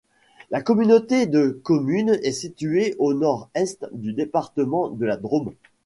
[0.49, 5.53] La communauté de communes est située au nord-est du département de la Drôme.